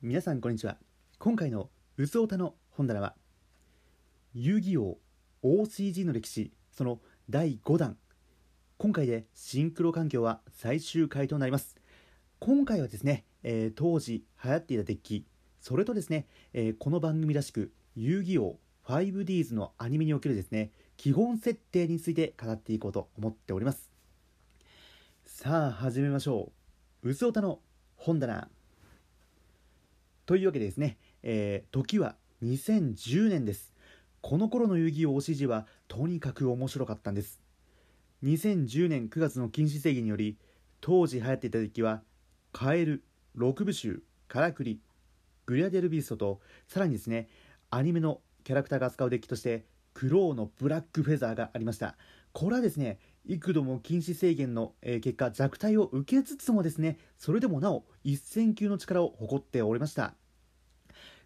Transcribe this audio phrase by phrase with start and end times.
[0.00, 0.76] 皆さんこんにちは。
[1.18, 3.16] 今回のうつおたの本棚は
[4.32, 4.96] 遊戯王
[5.42, 7.96] OCG の歴史その第5弾。
[8.76, 11.74] 今回でシンクロ環境は最終回となります。
[12.38, 15.26] 今回はですね、えー、当時流行っていたデッキ
[15.60, 23.90] それとですね、えー、この番組らしく遊戯王 5Ds のアニメにおけるですね基本設定について語っていこうと思っております。
[25.24, 26.52] さあ始めましょ
[27.02, 27.10] う。
[27.10, 27.58] うつおたの
[27.96, 28.48] 本棚。
[30.28, 33.72] というわけでですね、えー、時は2010年です。
[34.20, 37.40] この頃の遊戯王 OCG はとにかく面白かったんです。
[38.24, 40.36] 2010年9月の禁止制限により、
[40.82, 42.02] 当時流行っていたデッキは、
[42.52, 43.04] カエル、
[43.36, 44.82] 六部衆、カラクリ、
[45.46, 47.30] グリアデルビーストと、さらにですね、
[47.70, 49.64] アニメのキャラクターが扱うデッキとして、
[49.94, 51.96] クローのブラックフェザーがありました。
[52.34, 60.14] これはですね、幾度も禁止制限の、え結果弱体を受けつつもですねそれでもなお1000級の力を誇っておりました。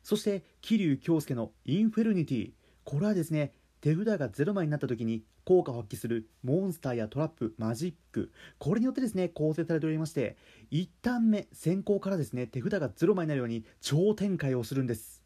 [0.03, 2.51] そして桐生京介のインフェルニティ
[2.83, 10.37] これはですね手札が0枚になった時に効果を発揮するモンスターやトラップマジックこれによってですね構成されておりまして
[10.73, 15.23] 1ターン目先行からですね手札が0枚になるように超展開をするんです。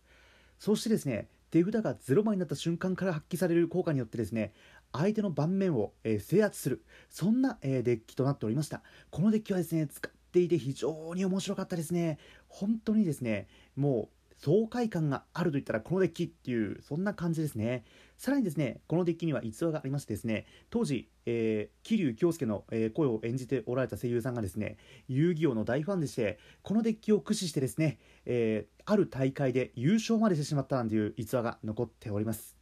[0.58, 4.52] そしてですね手札が0枚になった瞬間から発揮される効果によってですね
[4.96, 6.84] 相手の盤面を、えー、制圧する。
[7.10, 8.82] そんな、えー、デッキとなっておりました。
[9.10, 12.18] このデッキはですね使っていて非常に面白かったですね。
[12.48, 17.84] 本当にですねもう爽快感があるといったらこのデッキっていうそんな感じですね。
[18.18, 24.76] さらにですねこのデッキには逸話がありましてですね当時、えー、桐生京介の、えー、声を演じておられた声優さんがですね
[25.08, 32.55] 遊戯王の大ファンでしてこのデッキを駆使してですね、えー、ある大会で優勝までしてしまったなんていう逸話が残っております。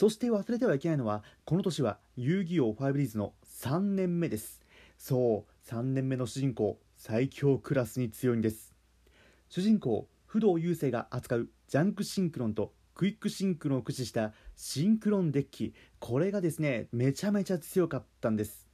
[0.00, 4.62] そして忘れてはいけないのはこの年は遊戯王 5Ds の3年目です。
[4.96, 8.74] そう3年目の主人公最強クラスに強いんです。
[9.50, 18.66] 主人公不動優勢が扱うジャンクシンクロンとクイックシンクロンを駆使したシンクロンデッキこれがですねめちゃめちゃ強かったんです。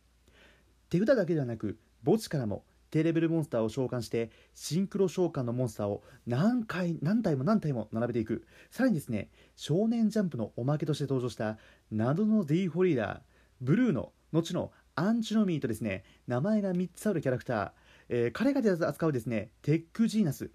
[0.90, 2.62] 手札だけではなく墓地からも
[2.96, 11.58] 低レベルモンスターを召喚してシンクロ召喚のモンスターを何回何体も何体も並べていくさらにですね少年ジャンプのおまけとして登場した
[11.90, 13.20] 謎のディーホリーダー
[13.60, 17.70] ブルーの後のアンチュノミーとですね名前が3つあるキャラクター、
[18.08, 20.50] えー、彼が扱うですねテックジーナス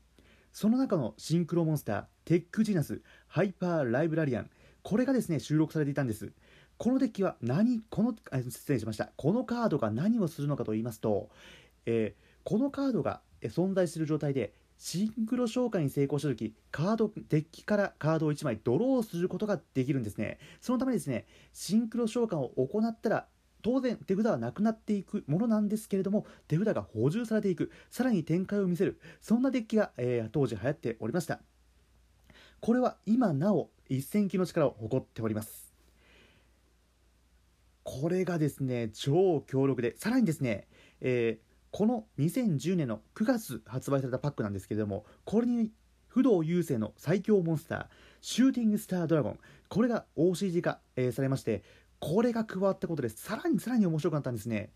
[0.52, 4.50] その中のシンクロモンスターテックジーナスハイパーライブラリアン
[4.82, 6.32] これがですね収録されていたんです
[6.78, 8.16] このデッキは何この
[8.50, 11.30] 失礼しましたこのカードが何をするのかと言いますと、
[11.86, 20.40] えー、このカードが存在する状態でシンクロ召喚に成功した時カードデッキからカードを1枚ドローすることができるんですね。
[20.60, 23.28] そのためですねシンクロ召喚を行ったら
[23.62, 27.72] 当然手札はなくなっていくものなんですけれども手札が補充されていく。
[27.92, 29.00] さらに展開を見せる。
[29.22, 31.42] そんなデッキが、えー、当時流行っておりました。
[32.60, 35.72] これは今なお1000機の力を誇っております。
[37.84, 40.68] これがですね超強力でさらにですね、
[41.02, 45.72] えーこの2010年の9月発売されたパックなんですけれどもこれに
[46.08, 47.86] 不動優勢の最強モンスター
[48.20, 49.40] シューティングスタードラゴン
[49.70, 51.64] これが OCG 化、えー、されまして
[52.00, 54.72] これが加わったことでさらにさらに面白かったんですね。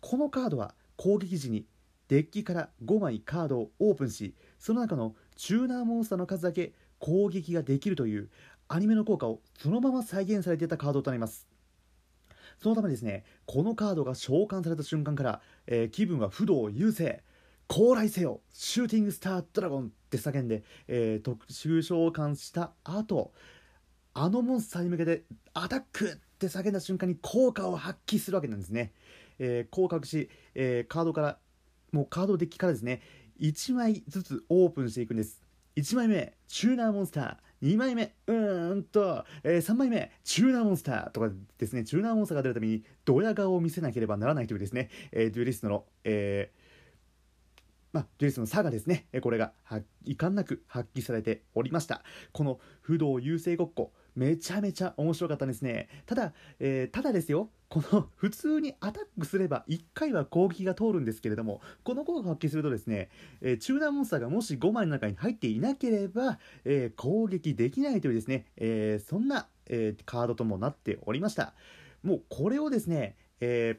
[0.00, 1.66] このカードは攻撃時に
[2.08, 8.30] デッキから5枚カードをオープンしその中のチューナーモンスターの数だけ攻撃ができるという
[8.68, 11.49] アニメの効果をそのまま再現されていたカードとなります。
[12.60, 17.22] そのためですねこのカードが召喚された瞬間から、えー、気分は不動優勢
[17.68, 23.32] 高来せよシューティングスタードラゴンって叫んで、えー、特殊召喚した後
[24.12, 28.92] あのモンスターに向けてアタックって叫んだ瞬間に効果を発揮するわけなんですね、
[29.38, 31.38] えー、降格し、えー、カードから
[31.92, 33.00] もうカードデッキからですね
[33.40, 35.42] 1枚ずつオープンしていくんです。
[35.76, 37.36] 1枚目チューナーモンスター。
[37.62, 38.14] 2枚目。
[38.26, 40.10] うーんと、えー、3枚目。
[40.24, 41.84] チューナーモンスターとかですね。
[41.84, 46.60] チューナーモンスターが出るためにドヤ顔を見せなければならないというですね、えー、デュエリストの、えー
[47.92, 49.52] まあ、デュエリストの差がですねこれが
[50.04, 52.02] 遺憾なく発揮されておりました。
[52.32, 53.92] この不動優勢ごっこ。
[54.14, 55.88] めちゃめちゃ面白かったですね。
[56.06, 57.50] ただ、えー、ただですよ。
[57.68, 63.10] この普通にアタックすれば1回は攻撃が通るんですけれどもこの効果を発揮するとですね、
[63.40, 71.54] えー、中断モンスターがもし5枚の中に入っていなければ、えー、攻撃できないというですね、え、そんな、えカードともなっておりました。
[72.02, 73.78] もうこれをですね、え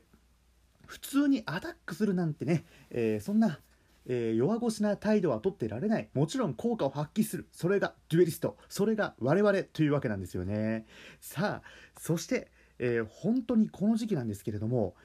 [0.88, 3.60] 普通にアタックするなんてね、えそんな
[4.08, 6.10] えー、弱腰な態度は取ってられない。
[6.14, 7.48] もちろん効果を発揮する。
[7.52, 8.58] それがデュエリスト。
[8.70, 10.86] それが我々というわけなんですよね。
[11.20, 11.70] さあ
[12.00, 12.50] そして、
[12.80, 14.96] えー、本当にこの時期なんですけれども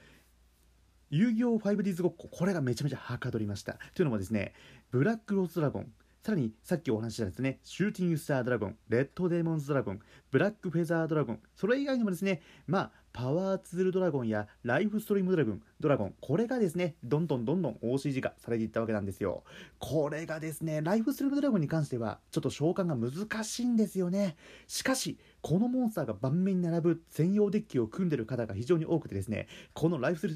[1.09, 3.77] 遊戯王 5Ds ごっここれがめちゃめちゃはかどりました。
[3.93, 4.53] というのもですね
[4.91, 5.91] ブラックローズドラゴン
[6.27, 19.43] さらにさっきお話ししたですねシューティングスタードラゴンレッドデーモンズドラゴンブラックフェザードラゴンそれ以外にもですねまあパワーツールドラゴンやライフストリームドラゴンドラゴンこれがですねどんどんどんどん OCG 化されていったわけなんですよ。
[19.79, 24.35] これがですねライフストリームドラゴンに関してはちょっと召喚が難しいんですよね。
[24.67, 30.35] しかしこのモンスターが盤面に並ぶ専用デッキを組んでる方が非常に多くてですねこのライフストリ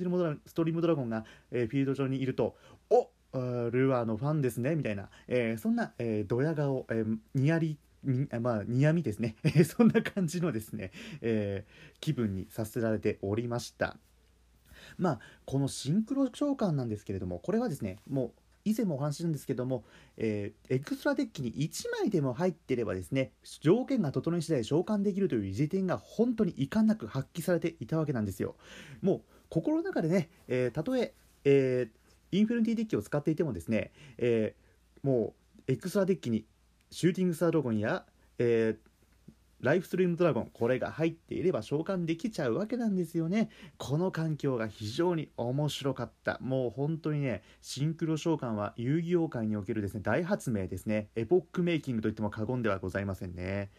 [0.72, 2.56] ームドラゴンが、えー、フィールド上にいると
[2.89, 7.78] おルアーのファンですねみたいな、えー、そんな、えー、ドヤ顔、えー、にやり
[8.39, 9.36] まあ、にやみですね。
[9.65, 13.98] そんな感じのですね、えー、気分にさせられておりました。
[14.98, 18.31] まあこのシンクロ召喚なんですけれどもこれはですねもう
[18.65, 19.83] 以前もお話ししたんですけども、
[20.18, 28.56] えー、エクストラデッキに1枚でも入ってればですね条件が整い次第召喚できるという時点が本当に遺憾なく発揮されていたわけなんですよ。
[29.01, 31.13] もう心の中でね、えー、たとえ
[31.44, 35.33] えー、インフィニティデッキを使っていてもですね、えー、も
[35.68, 36.45] うエクストラデッキに
[36.92, 38.06] シューティングスタードラゴンや、
[38.38, 38.92] えー、
[39.62, 43.50] ライフストリームドラゴンこれが入っていれば召喚できちゃうわけなんですよね。
[43.78, 46.38] この環境が非常に面白かった。
[46.42, 51.08] もう本当にねシンクロ召喚は遊戯王界におけるですね大発明ですね。
[51.16, 53.70] エポックメイキングといっても過言ではございませんね。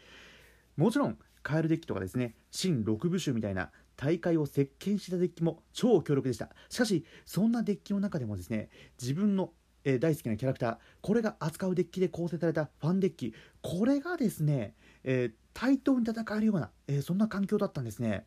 [0.77, 6.49] もちろんカエルデッキとかですね新6部集みたいな大会を席巻したデッキも超強力でした。
[6.71, 8.71] しかしそんなデッキの中でもですね
[9.01, 9.51] 自分の
[9.85, 10.77] えー、大好きなキャラクター。
[11.01, 13.35] これが扱うデッキで構成されたファンデッキ。
[13.61, 14.75] これがですね、
[15.05, 18.27] えー、対等に戦えるような、えー、そんな環境だったんですね。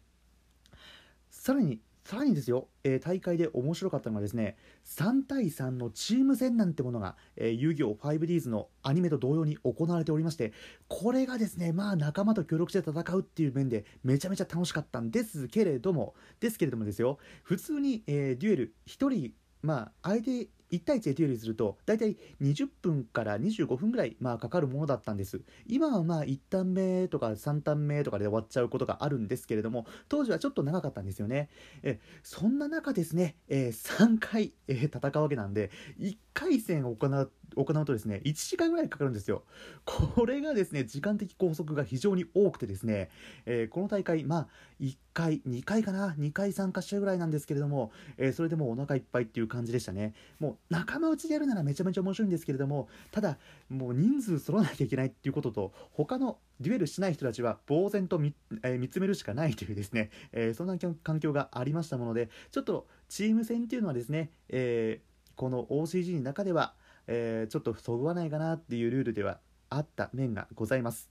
[1.30, 10.54] さらにさらにですよ、え、大会で面白かったのがですね3対3のチーム戦なんてものが、え、遊戯王 5Ds のアニメと同様に行われておりまして
[10.88, 25.42] これがですねまあ仲間と協力して戦うっていう面でめちゃめちゃ楽しかったんですけれどもですけれどもですよ普通に、え、デュエル1人まあ相手1対1で手入れすると大体20分から25分ぐらいまあかかるものだったんです。
[25.68, 31.50] 今はまあ1ターン目とか3ターン目とかで終わっちゃうことがあるんですけれども当時はちょっと長かったんですよね。
[31.84, 39.44] えそんな中ですね、えー、3回、えー、戦うわけなんで1回戦を行う行うとですね1時間ぐらいかかるんですよ。
[39.86, 43.10] これがですね時間的拘束が非常に多くてですね、
[43.46, 44.48] えー、この大会まあ
[44.82, 50.14] 1回2回かな2回参加したぐらいなんですけれども、えー、それでもお腹いっぱいっていう感じでしたね。
[50.40, 53.38] もう仲間内でやるならめちゃめちゃ面白いんですけれどもただ
[53.70, 58.34] もう人数揃わなきゃいけないっていうことと他のデュエルしない人たちは呆然と見,、
[58.64, 65.02] えー、見つめるしかないというですね、えそんな環境がありましたものでちょっとチーム戦っていうのはですね、え
[65.36, 66.74] この OCG の中では
[67.08, 69.40] えー、ちょっとそぐわないかなっていうルールでは
[69.70, 71.10] あった面がございます。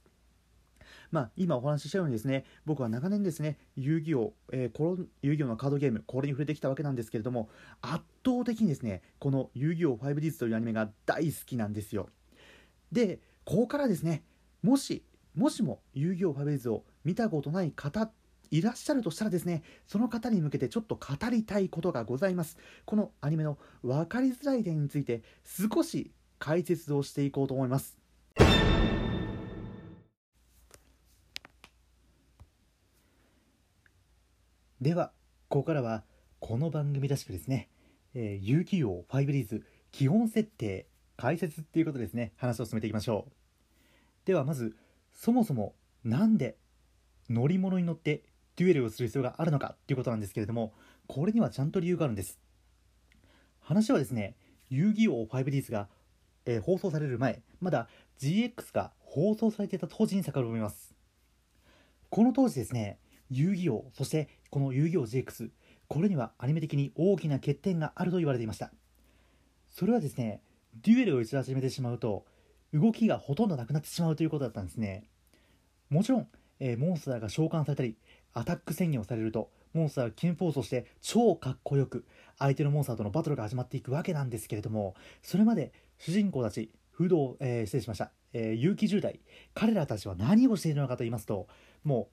[1.10, 7.48] まあ、今お話ししたようにですね僕は長年ですね遊戯王、えー、この遊戯王のカードゲームこれに触れてきたわけなんですけれども
[7.82, 12.08] 圧倒的にですねこの遊戯王 5Ds というアニメが大好きなんですよ
[12.90, 14.24] でここからですね
[14.62, 15.04] もし
[15.36, 18.10] もしも遊戯王 5Ds を見たことない方っ
[18.50, 22.56] いらっしゃるとしたらですねその方に向けてちょっと語りたいことがございます。
[22.84, 27.96] このアニメの分かりづらい点について少し解説をしていこうと思います。
[34.80, 35.12] では
[35.48, 36.04] ここからは
[36.40, 37.70] この番組らしくですね、
[38.14, 43.32] えー、遊戯王5リーズ基本設定解説っていうことですね話を進めていきましょう。
[44.26, 44.76] ではまず
[45.14, 46.58] そもそもなんで
[47.30, 48.24] 乗り物に乗って
[48.56, 50.72] デュエルをする必要があるのかっていうことなんですけれども
[51.06, 52.38] これにはちゃんと理由があるんです。
[53.60, 54.36] 話はですね
[54.70, 55.88] 遊戯王 5Ds が、
[56.46, 57.88] えー、放送される前まだ
[58.20, 60.94] GX が放送されていた当時に遡ります。
[62.10, 62.98] この当時ですね
[63.30, 65.50] 遊戯王そしてこの遊戯王 GX
[65.88, 68.72] これにはアニメ的に大きな欠点があると言われていました。
[69.70, 70.40] それはですね
[70.82, 72.24] デュエルを一度始めてしまうと
[72.72, 75.04] 動きがほとんどなくなってしまうということだったんですね。
[75.90, 77.96] もちろん、えー、モンスターが召喚されたり
[78.34, 82.04] アタック宣言をされるとモンスターがキンポーズをして超かっこよく
[82.38, 89.20] 相手のモンスターとのバトルが始まっていくわけなんですけれどもそれまで主人公たち不動、えー、失礼しました、えー、遊城十代
[89.54, 91.48] 彼らたちは何をしているのかと言いますと
[91.82, 92.08] も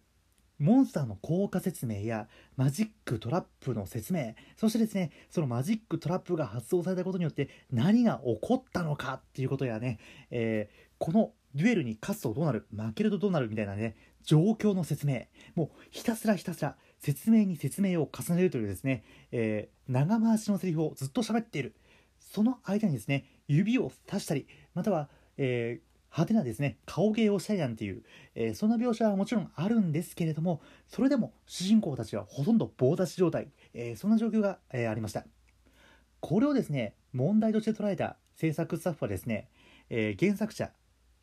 [0.60, 9.98] うモンスターの効果説明やマジックトラップの説明そしてですねそのマジックトラップが発動されたことによって何が起こったのかっていうことやね、
[10.30, 15.24] えー、このデュエルに勝つとどうなる負けるとどうなるみたいなね状況の説明。
[15.56, 21.75] もうひたすらひたすら説明に説明を重ねるというですね、えー、長回しのセリフをずっと喋っている。
[22.20, 28.04] その間にですね指を指したりまたは、えー、派手なですね顔芸をしたりなんていう、
[28.36, 35.25] えー、そんな描写はもちろんあるんですけれどもそれでも主人公たちはほとんど棒立ち状態、えー、そんな状況が、えー、ありました。
[36.22, 39.50] これをですね問題として捉えた制作スタッフはですね、
[39.90, 40.72] えー、原作者、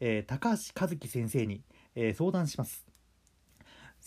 [0.00, 1.62] えー、高橋和樹先生に、
[1.94, 2.87] えー、相談します。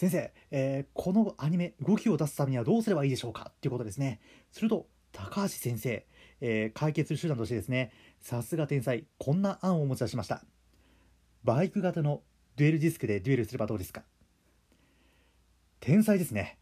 [0.02, 3.52] 先生、えーこのアニメ動きを出すためにはどうすればいいでしょうか？
[3.56, 4.20] っていうことですね。
[4.52, 6.08] すると高橋先生、
[6.40, 10.44] え解決する手段としてですねさすが天才こんな案を持ち出しました。
[11.44, 12.24] バイク型の
[12.56, 14.02] デュエルディスクでデュエルすればどうですか？
[15.80, 16.58] 天才ですね。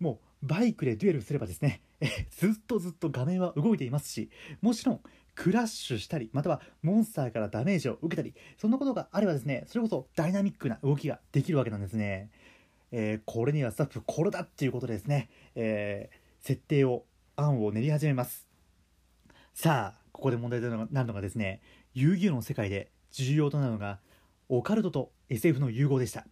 [0.00, 1.82] もうバイクでデュエルすればですね
[2.36, 4.28] ずっとずっと画面は動いていますし
[4.60, 5.00] もちろん
[5.36, 12.30] クラッシュしたりまたはモンスターからダメージを受けたりそんなことがあればですねそれこそダイナミックな動きができるわけなんですね、
[12.92, 17.04] えー、これにはスタッフこれだっていうことでですね、えー、設定を
[17.36, 18.46] 案を練り始めます。
[19.54, 21.62] さあここで問題となるのがですね
[21.94, 23.98] 遊戯王の世界で重要となるのが
[24.48, 26.26] オカルトと SF の融合でした。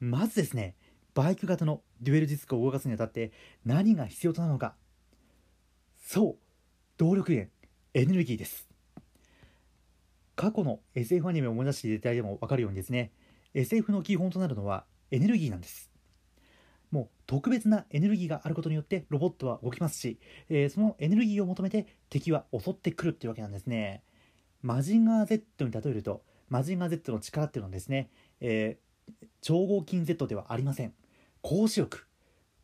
[0.00, 0.74] まずですね
[1.14, 3.30] バイク型のデュエルディスクを動かすにあたって
[3.66, 4.74] 何が必要となるのか。
[6.04, 6.36] そう
[6.96, 7.52] 動力源
[7.94, 8.66] エネルギーです。
[10.36, 13.12] 過去の SF アニメを思い出していただいても分かるようにですね
[13.52, 15.90] SF の基本となるのはエネルギーなんです。
[16.90, 24.02] もう特別なエネルギーがあることによってロボットは動きますし、えー、そのエネルギーを求めて敵は襲ってくるっていうわけなんですね。
[24.62, 30.92] マジンガー Z に例えるとマジンガー Z の力っていうのはですね、えー、超合金 Z ではありません。
[31.42, 32.06] 光子力。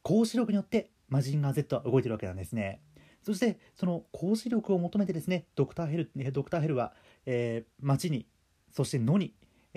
[0.04, 2.80] 光子力によってマジンガー Z は動いてるわけなんですね。
[3.22, 6.94] そしてその光子力を求めてですねドクターヘルドクターヘルは、
[7.26, 8.26] えー、町に
[8.70, 9.34] そして野に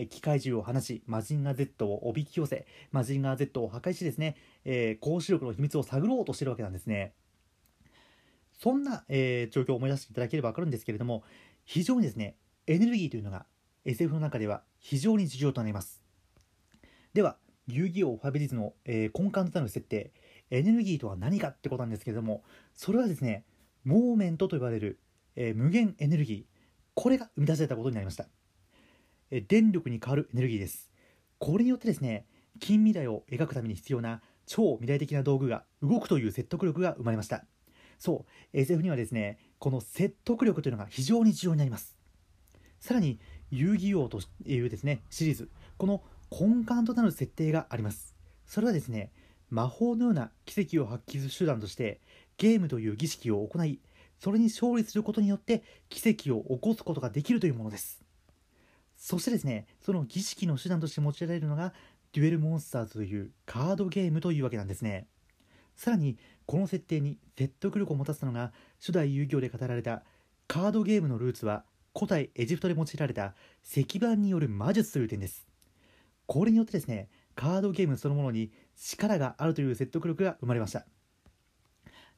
[0.08, 7.14] 機械銃を放ちマジンガー Z をおびき寄せマジンガー Z を破壊しですね、えー、光子力の秘密を探ろうとしてるわけなんですね。
[8.60, 11.24] そんな、えー、状況を思い出していただければ分かるんですけれども
[11.66, 12.36] 非常にですね
[12.68, 13.46] エネルギーというのが
[13.86, 16.02] SF の中では非常に重要となります。
[17.14, 20.12] では遊戯王ファビリズの、えー、根幹となる設定
[20.50, 22.44] エネルギーとは何かってことなんですけれども
[22.74, 23.46] それはですね
[23.84, 25.00] モーメントと呼ばれる、
[25.36, 26.52] えー、無限エネルギー
[26.94, 28.28] これが生み出されたことになりました、
[29.40, 30.92] 電力に変わるエネルギーです。
[31.40, 32.26] これによってですね
[32.60, 37.46] 近未来を描くために必要な超未来的な道具が動くという説得力が生まれました。
[37.98, 41.96] そう SF にはですねこの説得力というのが非常に重要になります。
[42.82, 43.20] さらに
[43.52, 48.16] 遊戯王というですねシリーズこの根幹となる設定があります。
[48.46, 49.12] それはですね
[49.50, 52.02] 魔法のような奇跡を発揮する手段として
[52.38, 53.80] ゲームという儀式を行い
[54.20, 58.01] それに勝利することによって奇跡を起こすことができるというものです。
[59.02, 61.74] そしてですねその儀式の手段として用いられるのが
[62.14, 65.08] デュエルモンスターズというカードゲームというわけなんですね。
[65.76, 70.04] さらにこの設定に説得力を持たせたのが初代遊戯王で語られた
[70.48, 71.64] カードゲームのルーツは
[71.96, 73.34] 古代エジプトで用いられた
[73.66, 75.48] 石板による魔術という点です。
[76.28, 80.86] これによってですねカードゲームそのものに力があるという説得力が生まれました。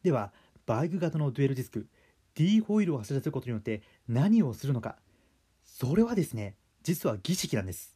[0.04, 0.34] では
[0.66, 1.88] バイク型のデュエルディスク
[2.36, 4.98] D ホイールを走らせることによって何をするのか。
[5.64, 7.96] それはですね実は儀式なんです。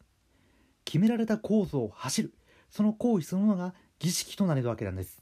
[0.85, 2.33] 決められたコースを走る。
[2.69, 5.21] その行為そのものが儀式となれるわけなんです。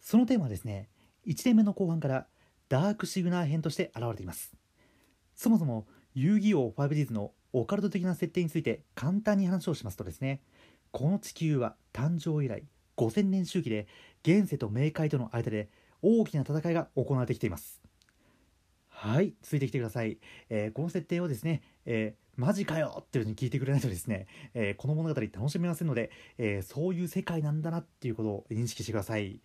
[0.00, 0.88] そのテーマはですね
[1.26, 2.26] 1年目の後半から
[2.68, 4.52] ダークシグナー編として現れています。
[5.34, 10.40] そもそも遊戯王 5Ds のオカルト的な設定について簡単に話をしますとですね
[10.90, 12.64] この地球は誕生以来
[12.96, 13.86] 5000年周期で
[14.22, 15.68] 現世と冥界との間で
[16.02, 17.83] 大きな戦いが行われてきています。
[19.04, 20.16] はいついてきてください、
[20.48, 29.42] えー、この設定をですね、えー、マジかよっていうふうに聞いてくれないとですね、えー、この物語楽しめませんので、えそういう世界なんだなっていうことを認識してください。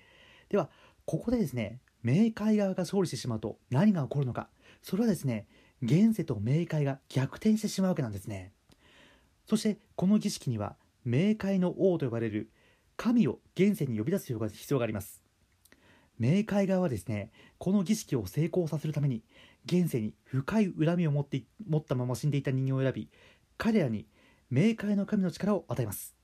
[0.48, 0.70] では
[1.04, 4.48] ここでですね冥界側が勝利してしまうと何が起こるのか。
[4.82, 5.46] それはですね
[5.84, 8.54] 現世と冥界が逆転してしまうわけなんですね。
[9.46, 12.50] そしてこの儀式には冥界の王と呼ばれる
[12.96, 15.22] 神を現世に呼び出す必要があります。
[16.20, 19.24] 冥界側はですねこの儀式を成功させるために
[19.69, 23.09] 現世に深い恨みを持って持ったまま死んでいた人間を選び
[23.57, 24.07] 彼らに
[24.51, 26.15] 冥界の神の力を与えます。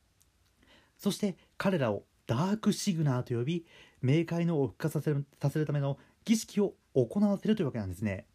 [0.97, 3.65] そして彼らをダークシグナーと呼び
[4.03, 8.25] 冥界のを復活させるさせるための儀式を行わせるというわけなんですね。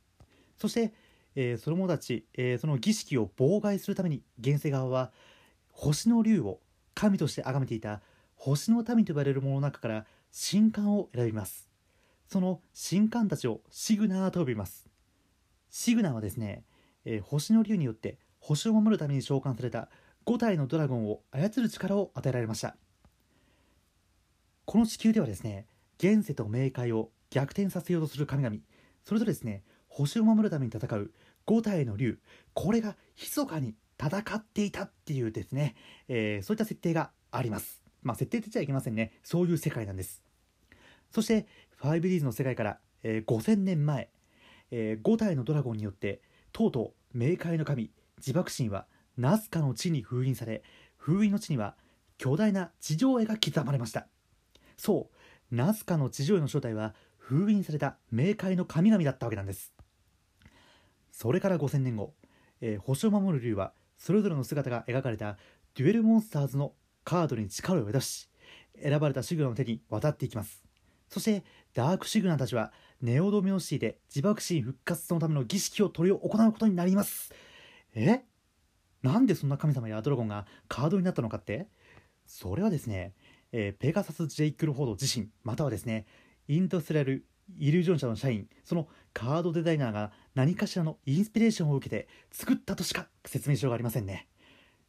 [0.56, 0.92] そして、
[1.34, 5.10] えー、その者たち、えー、その儀式を妨害するために現世側は
[5.72, 6.60] 星の竜を
[6.94, 8.00] 神として崇めていた
[8.36, 10.06] 星の民と呼ばれる者の中から
[10.50, 11.68] 神官を選びます。
[12.28, 14.89] その神官たちをシグナーと呼びます。
[15.70, 16.64] シグナはですね、
[17.04, 19.88] えー、星の竜によって星を守るために召喚された
[20.26, 22.76] 5体のドラゴンを操る力を与えられました。
[24.64, 25.66] この地球ではですね
[25.98, 28.56] 現世と冥界を逆転させようとする神々
[29.04, 31.10] それとですね星を守るために戦う
[31.46, 32.18] 5体の竜
[32.54, 35.74] これが密かに戦っていたっていうですね、
[36.08, 37.82] えー、そういった設定があります。
[38.02, 39.12] まあ設定って言っちゃいけませんね。
[39.22, 40.22] そういう世界なんです。
[41.12, 41.46] そして
[41.80, 44.08] 5Ds の世界から、えー、5000年前
[44.70, 46.20] えー5体のドラゴンによって
[46.52, 48.86] とうとう冥界の神自爆神は
[49.16, 50.62] ナスカの地に封印され
[50.96, 51.76] 封印の地には
[52.18, 54.06] 巨大な地上絵が刻まれました。
[54.76, 55.08] そ
[55.52, 59.72] うナスカの地上絵の正体は封印された冥界の神々だったわけなんです。
[61.12, 62.14] それから5000年後、
[62.60, 65.36] えー星を守る竜はそれぞれの姿が描かれた
[65.74, 66.74] デュエルモンスターズの
[67.04, 68.28] カードに力を宿し
[68.80, 70.62] 選ばれたシグナの手に渡っていきます。
[71.08, 72.72] そしてダークシグナたちは
[73.02, 77.32] ネオドミノシティで自爆神復活のための儀式を執り行うことになります。
[77.94, 78.20] え？
[79.02, 81.68] なんでそんな神様やドラゴンがカードになったのかって？
[82.26, 83.14] それはですね、
[83.52, 86.06] えーペガサス・ジェイクルフォード自身またはですね
[86.46, 87.24] インドスラル・
[87.58, 94.28] イリュージョン社の社員そのカードデザイナーが何かしらのインスピレーションを受けて作ったとしか説明しようがありませんね。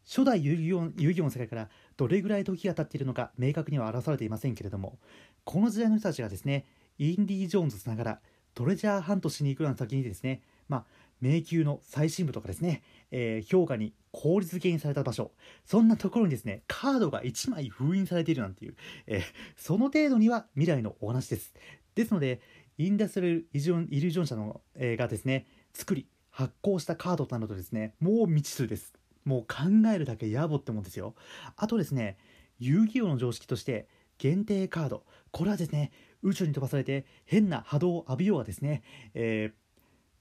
[0.06, 4.98] 初代遊戯王遊戯王の世界からどれぐらい時が経っているのか明確には表されていませんけれども
[5.46, 6.66] この時代の人たちがですね
[7.04, 8.20] インディ・ジョーンズさながら
[8.54, 10.86] トレジャーハントしに行くような先にですねまあ
[11.20, 12.82] 迷宮の最深部とかですね、
[13.12, 15.32] えー評価に効率的にされた場所。
[15.66, 18.76] そんなところにですねカードが1枚封印されているなんていう、
[19.08, 19.22] えー
[19.56, 21.54] その程度には未来のお話です。
[21.96, 22.42] ですので
[22.78, 28.94] インダストリアルイイリュージョン社の、えーがですね作り発行したカードとなるとですねもう未知数です。
[29.24, 31.16] もう考えるだけ野暮ってもんですよ。
[31.56, 32.18] あとですね
[32.60, 35.04] 遊戯王の常識として限定カード。
[35.32, 35.92] これはですね
[36.24, 39.62] 宇宙に飛ばされて変な波動を浴びようがですね、えー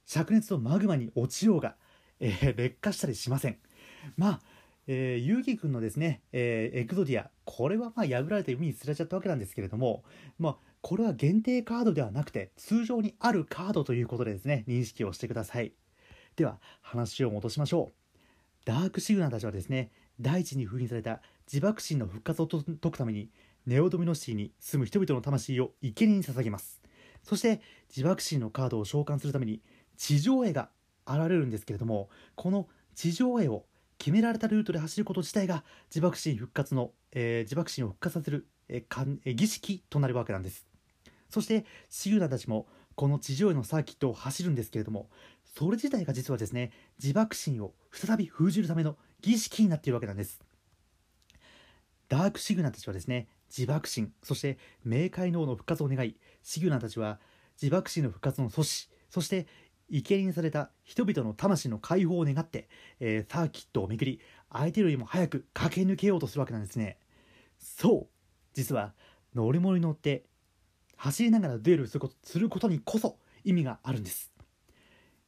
[0.07, 1.77] 灼熱とマグマに落ちようが、
[2.19, 3.59] えー劣化したりしません。
[4.17, 4.41] まあ
[4.87, 10.03] えー、遊戯軍のですね、えーエクゾディアこれはまあ破られて海に捨てられちゃったわけなんですけれども
[10.39, 15.73] まあこれは限定カードではなくて通常にあるカードということでですね認識をしてください。
[16.37, 18.21] では話を戻しましょう。
[18.65, 19.91] ダークシグナーたちはですね
[20.21, 23.31] 大地に封印された自爆神の復活を解くために
[23.71, 26.83] ネオドミノシティに住む人々の魂を生贄に捧げます。
[27.23, 29.63] そして自爆神のカードを召喚するために
[29.97, 30.71] 地上絵が
[31.07, 40.67] 現れるんですけれどもこの地上絵を決められたルートで走ること自体が自爆神復活の、えー自爆神を復活させる、えーかえー儀式となるわけなんです。
[41.29, 45.11] そしてシグナたちもこの地上絵のサーキットを走るんですけれども
[45.45, 50.41] それ自体が実はですね自爆神を再び封じるための儀式になっているわけなんです。
[52.09, 57.19] ダークシグナたちはですね自爆神そして冥界の王の復活を願いシグナたちは
[57.61, 59.47] 自爆神の復活の阻止そして
[59.91, 62.69] 生贄にされた人々の魂の解放を願って、
[63.01, 64.21] えーサーキットを巡り
[64.53, 66.99] 相手よりも早く駆け抜けようとするわけなんですね。
[67.59, 68.15] そう
[68.55, 68.95] 実は
[69.35, 70.25] 乗り物に乗って
[70.97, 74.31] 走りながらデュエルすることすることにこそ意味があるんです。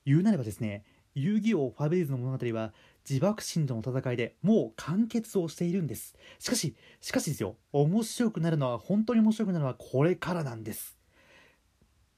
[0.05, 2.73] 言うなればですね遊戯王ファビリーズの物語は
[3.09, 6.15] 自爆神との戦いでもう完結をしているんです。
[6.39, 7.57] しかししかしですよ。
[7.73, 10.97] 面白くなるのは本当に面白くなるのはこれからなんです。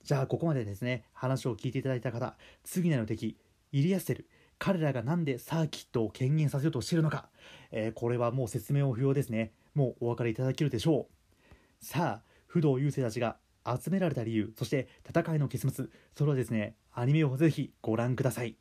[0.02, 3.38] じゃあここまでですね話を聞いていただいた方次なる敵
[3.72, 4.28] イリアステル。
[4.58, 7.28] 彼らがなんでサーキットを権限させようとしているのか、
[7.72, 9.52] えーこれはもう説明を不要ですね。
[9.74, 11.84] もうお分かりいただけるでしょう。
[11.84, 18.56] さあ不動優勢たちが集められた理由そして戦いの結末それはですねアニメをぜひご覧ください。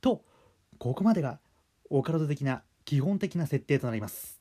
[0.00, 0.24] と
[0.78, 1.38] ここまでが
[1.90, 4.40] オカルト的な基本的な設定となります。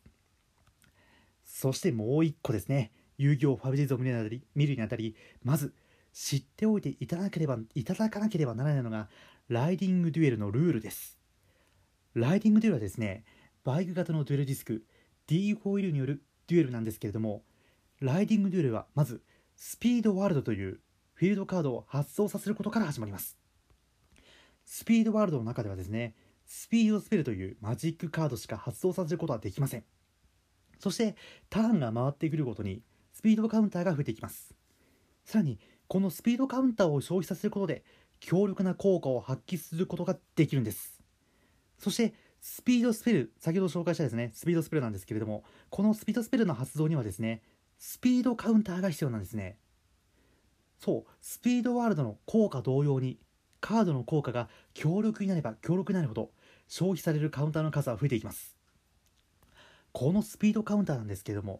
[1.45, 2.91] そしてもう一個ですね。
[3.17, 5.75] 遊戯王ファビリーズを見るにあたり見るにあたりまず
[6.11, 9.09] 知っておいていただければいただかなければならないのが
[9.47, 11.19] ライディングデュエルのルールです。
[12.15, 13.23] ライディングデュエルはですね
[13.63, 14.83] バイク型のデュエルディスク
[15.27, 17.43] D ホイールによるデュエルなんですけれども
[17.99, 19.21] ライディングデュエルはまず
[19.55, 20.79] スピードワールドという
[21.13, 23.37] フィールドカードを発送させることから始まります。
[24.65, 26.15] スピードワールドの中ではですね
[26.53, 29.85] スピードスペルというマジックカードしか発送させることはできません。
[30.79, 31.15] そして
[31.49, 32.81] ターンが回ってくるごとに
[33.13, 34.53] スピードカウンターが増えていきます。
[35.23, 37.85] さらにこのスピードカウンターを消費させることで
[38.19, 41.01] 強力な効果を発揮することができるんです。
[41.77, 47.43] そしてスピードスペル先ほど紹介したですねスピードスペルなんですけれどもこのスピードスペルの発動にはですね
[47.79, 49.57] スピードカウンターが必要なんですね。
[50.79, 53.19] そうスピードワールドの効果同様に
[53.61, 56.31] カードの効果が強力になれば強力になるほど
[56.71, 58.55] 消費されるカウンターの数は増えていきます。
[59.91, 61.59] このスピードカウンターなんですけれども、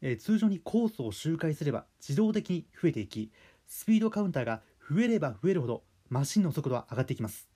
[0.00, 3.32] えー通常にコースを周回すれば自動的に増えていき
[3.66, 7.48] スピードカウンターが増えれば増えるほどマシンの速度は上がっていきます。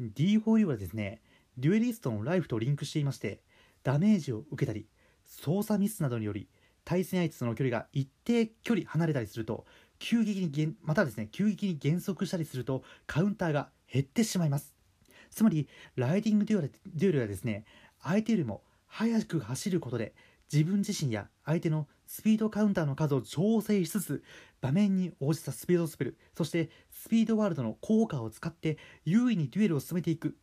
[0.00, 1.22] D4U はですね
[1.56, 3.38] デュエリストのライフとリンクしていまして
[3.84, 4.88] ダメージを受けたり
[5.24, 6.48] 操作ミスなどにより
[6.84, 9.66] 対戦相手との距離が一定距離離れたりすると
[10.00, 14.79] 急激に減またですね急激に減速したりするとカウンターが減ってしまいます。
[15.30, 17.64] つまりライディングデュエルデュエルはですね
[18.02, 20.14] 相手よりも速く走ることで
[20.52, 24.24] 自分自身や相手のスピードカウンターの数を調整しつつ
[24.60, 30.36] 場面に応じたスピードスペルそしてスピードワールドの効果を使って優位にデュエルを進めていく。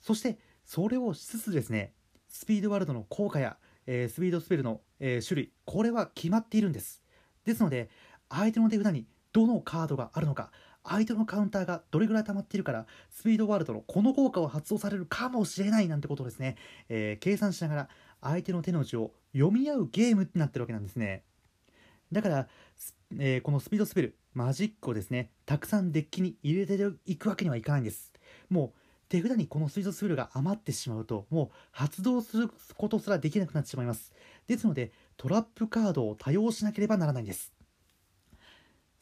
[0.00, 1.94] そしてそれをしつつですね
[2.28, 7.02] スピードワールドの効果や、えー、スピードスペルの、えー、種類これは決まっているんです。
[7.46, 7.88] ですので
[8.28, 10.52] 相手の手札にどのカードがあるのか
[10.84, 16.56] 相手のカウンターがどれぐらい溜まっているからスピードワールドのこの効果を発動されるかもしれないなんてことをですね、
[16.88, 17.88] えー、計算しながら
[18.20, 21.24] 相手の手の内を読み合うゲームってなってるわけなんですね。
[22.12, 22.48] だから、
[23.18, 28.12] えー、このスピードスペルマジックをですねたくさんデッキに入れていくわけにはいかないんです。
[28.50, 34.12] もう手札にこのスピードスペルが余ってしまうともう発動することすらできなくなってしまいます。
[34.46, 37.52] ですのでトラップカードを多用しなければならないんです。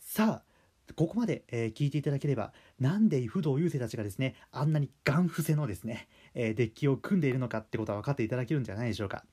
[0.01, 0.52] さあ
[0.97, 9.25] ここまで、えー、聞いていただければなんで不動優勢たちがですねあんなにガン伏せのですね、えー、デッキを組んでいるのかってことは分かっていただけるんじゃないでしょうか、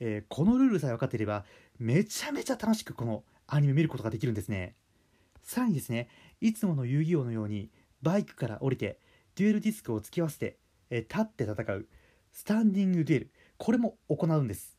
[0.00, 1.44] えー、このルールさえ分かっていれば
[1.78, 4.74] めちゃめちゃ楽しくこのアニメ見ることができるんですね。
[5.42, 6.08] さらにですね
[6.40, 7.70] いつもの遊戯王のように
[8.02, 9.00] バイクから降りて
[9.34, 10.58] デュエルディスクを突き合わせて、
[10.90, 11.86] え立って戦う
[12.32, 14.78] スタンディングデュエルこれも行うんです。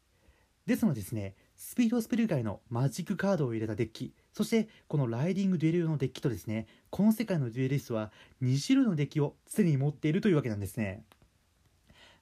[0.65, 8.09] ですのでですねスピードスペル外のマジックカードを入れたデッキそしてこのライディングデュエル用のデッキとですねこの世界のデュエリストは
[8.41, 11.03] 2種類のデッキを常に持っているというわけなんですね。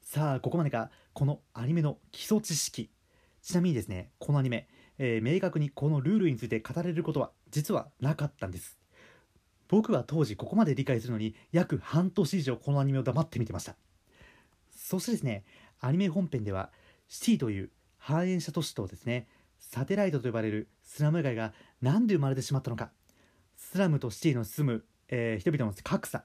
[0.01, 2.89] さあここまでがこのアニメの基礎知識。
[3.43, 8.80] ちなみにですねこのアニメ、えー、明確にこのルールについて語れることは実はなかったんです。
[9.67, 13.75] 僕は当時ここまで理解するのに約半年以上このアニメを黙って見てました。
[14.75, 15.43] そしてですね
[15.82, 16.71] アニメ本編では
[17.10, 19.27] シティという繁栄した都市とですね
[19.60, 22.91] サテライトと呼ばれるスラム街が何で生まれてしまったのか。
[23.55, 26.23] スラムとシティの住む、えー、人々の格差。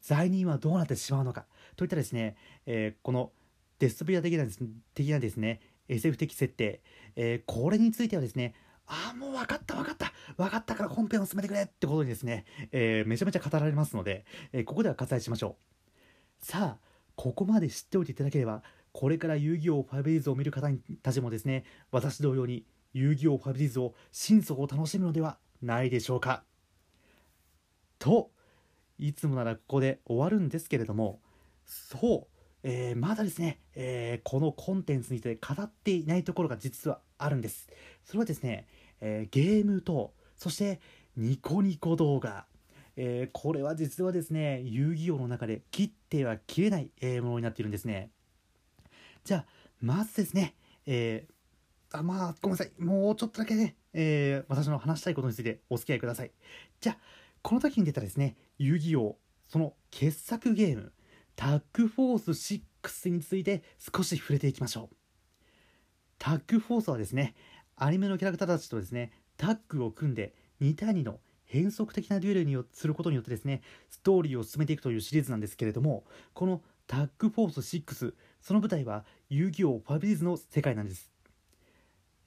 [0.00, 1.46] 罪人はどうなってしまうのか。
[1.76, 3.32] といったですね、えー、この
[3.78, 4.60] デストピア的なです
[4.94, 6.82] 的なですね SF 的設定、
[7.14, 8.54] えー、これについてはですね
[8.86, 10.12] ああもう分かった分かった。
[10.36, 16.44] 分かったから本編を進めてくれってことにですね、えめちゃめちゃ語られますので、えここでは割愛しましょう。
[16.44, 20.68] さあここまで知っておいていただければこれから遊戯王 5days を見る方
[21.02, 22.64] たちもですね私同様に
[22.98, 26.42] 遊戯王 5days を真相を楽しむのではないでしょうか。
[27.98, 28.30] と
[28.98, 31.20] いつもならここで終わるんですけれども
[31.64, 37.68] そう、えー、まだですね、えー、このコンテンツについて語っていないところが実はあるんです。
[38.04, 38.66] それはですね、
[39.00, 40.80] えー、ゲームとそして
[41.16, 42.46] ニコニコ動画。
[43.00, 48.10] え、これは実はですね遊戯王の中で切っては切れない、え、ものになっているんですね。
[49.24, 49.46] じゃあ、
[49.80, 51.32] まずですね、えー、
[51.92, 52.72] あ、まあ、ごめんなさい。
[52.78, 56.30] もうちょっとだけね、えー、私の話したいことについてお付き合いください。
[56.80, 56.98] じゃあ、
[57.42, 59.16] この時に出たですね、遊戯王、
[59.48, 60.92] その傑作ゲーム、
[61.36, 64.96] タッグフォース6について少し触れていきましょう。
[66.18, 67.34] タッグフォースはですね、
[67.76, 81.10] アニメのキャラクターたちとですね、タッグを組んで2対2の変則的なデュエルにすることによってですね、ストーリーを進めていくというシリーズなんですけれども、このタッグフォース6、その舞台は遊戯王ファビリーズの世界なんです、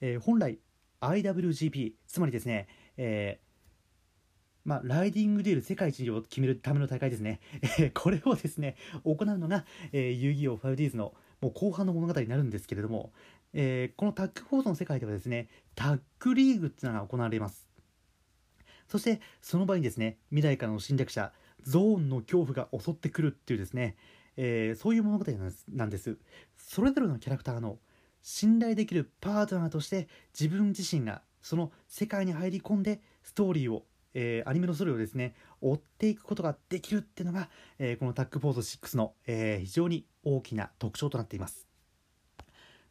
[0.02, 0.58] えー、本来
[1.00, 3.52] IWGP つまりですね、えー
[4.64, 7.40] まあ、ライディングデュエル世界一を決めるための大会ですね。
[7.80, 13.12] え これをですね、行うのが、えー、遊戯王 5Ds のもう後半の物語になるんですけれども、
[13.54, 17.68] えー、このタッグフォースの世界ではですね、タッグリーグっていうのが行われます。
[18.86, 23.96] そして、その場にですね、未来からの侵略者、ゾーンの恐怖が襲ってくるっていうですね、
[24.36, 25.24] えー、そういう物語
[25.70, 26.16] なんです
[26.56, 27.78] それぞれのキャラクターの
[28.22, 30.08] 信頼できるパートナーとして
[30.38, 41.66] 自分自身がその世界に入り込んでストーリーを、えー、アニメのストーリーをですね追っていくことができるっていうのが、えー、このタッグフォース6の、え非常に大きな特徴となっています。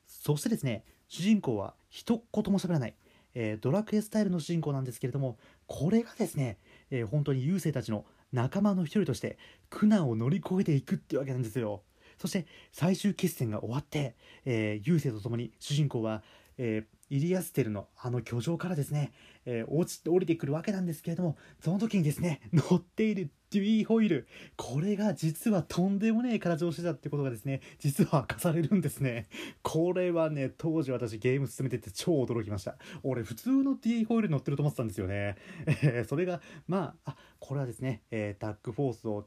[0.05, 2.95] そしてですね主人公は一言も喋らない、
[3.33, 6.57] えドラクエスタイルの主人公なんですけれどもこれがですね、
[6.89, 9.37] え本当に優勢たちの仲間の一人として
[9.69, 11.83] 苦難を乗り越えていくっていうわけなんですよ。
[12.21, 16.21] そして最終決戦が終わって、えー、優勢とともに主人公は、
[16.59, 19.11] えー、イリアステルのあの居城からですね、
[19.45, 29.27] えー、落ちて降りてくるわけなんですけれどもその時にですね乗っているデュイホイールこれが実はとんでもねえ形をしてたってことがですね実は明かされるんですね。
[29.63, 32.77] これはね当時私ゲーム進めてて超驚きました。
[33.01, 39.25] 俺普通のデュイホイール乗ってると思ってたんですよね、えー、それがまああこれはですね、えー、タッグフォースを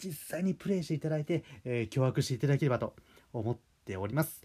[0.00, 2.94] 実際にプレイしていただいて、えー、脅迫していただければと
[3.32, 4.42] 思っております。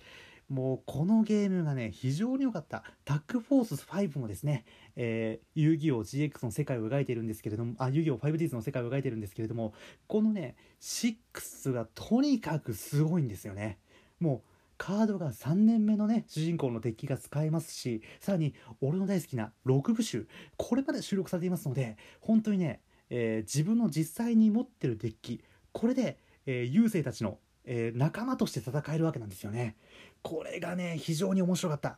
[0.49, 2.83] もうこのゲームがね、非常に良かった。
[3.03, 4.65] タッグフォース5もですね、
[4.95, 9.73] えー、遊戯王 GX の世界を描いてるんですけれども、あ、遊戯王 5Ds の世界を描いてるんですけれども、
[10.07, 13.79] このね、6がとにかくすごいんですよね。
[14.19, 29.75] もう、カードが3年目のね主人公のデッキが使えますしさらに俺の大好きな6部集これまで収録されていますので本当にね、えー、自分の実際に持ってるデッキこれで、えー、優勢たちの、えー、仲間として戦えるわけなんですよね。
[30.21, 31.97] これがね非常に面白かった。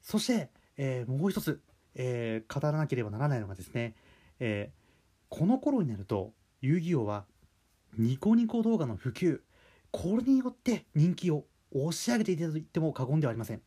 [0.00, 1.62] そして、えもう一つ、
[1.94, 3.94] えー語らなければならないのがですね、
[4.38, 4.70] え
[5.28, 7.24] この頃になると遊戯王は
[7.98, 9.40] ニコニコ動画の普及
[9.90, 13.62] これによって人気を押し上げていたと言っても過言ではありません。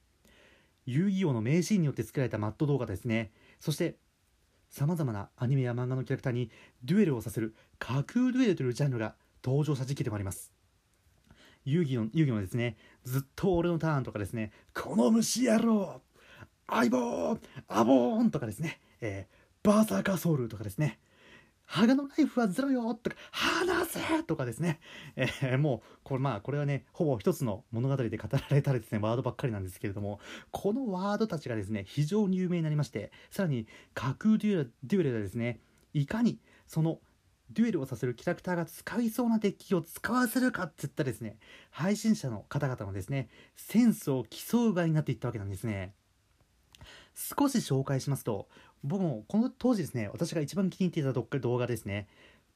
[0.85, 3.31] 遊戯王の名シーンによって作られたマット動画ですね。
[3.59, 3.97] そして
[4.69, 6.51] さまざまなアニメや漫画のキャラクターに
[6.83, 10.51] デュエルをさせる架空デュエルというジャンルが登場した時期でもあります。
[11.65, 16.01] 遊戯の遊戯のですねずっと俺のターンとかですねこの虫野郎
[16.69, 20.99] 相棒アボーンとかですね、えー、バーサーカーソウルとかですね
[21.67, 24.79] 鋼のナイフはゼロよとか、離せとかですね、
[25.15, 30.19] えー、もう、これまあ、これはね、ほぼ一つの物語で語られたですね、ワードばっかりなんですけれども、
[30.51, 35.59] このワードたちがですね、非常に有名になりまして、さらに、架空デュエルデュエルでですね、
[35.93, 36.99] いかに、その、
[37.51, 41.37] デュエルをさせるキャラクターが使いそうなデッキを使わせるかっていったですね、
[41.69, 45.93] 配信者の方々のですね、センスを競う場合になっていったわけなんですね。
[47.15, 48.47] 少し紹介しますと、
[48.83, 52.07] 僕もこの当時ですね、私が一番気に入っていた動画ですね、